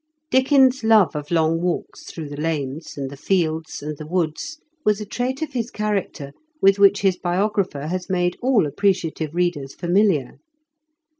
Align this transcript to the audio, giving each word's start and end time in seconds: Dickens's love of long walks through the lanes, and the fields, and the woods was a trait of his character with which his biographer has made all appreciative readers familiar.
Dickens's 0.31 0.83
love 0.83 1.15
of 1.15 1.29
long 1.29 1.61
walks 1.61 2.05
through 2.05 2.27
the 2.29 2.41
lanes, 2.41 2.97
and 2.97 3.07
the 3.11 3.15
fields, 3.15 3.83
and 3.83 3.99
the 3.99 4.07
woods 4.07 4.57
was 4.83 4.99
a 4.99 5.05
trait 5.05 5.43
of 5.43 5.53
his 5.53 5.69
character 5.69 6.31
with 6.59 6.79
which 6.79 7.01
his 7.01 7.19
biographer 7.19 7.85
has 7.85 8.09
made 8.09 8.35
all 8.41 8.65
appreciative 8.65 9.35
readers 9.35 9.75
familiar. 9.75 10.39